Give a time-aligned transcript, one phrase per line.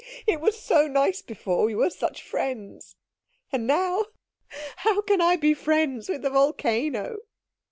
[0.25, 1.63] It was so nice before.
[1.65, 2.95] We were such friends.
[3.51, 4.05] And now
[4.77, 7.17] how can I be friends with a volcano?"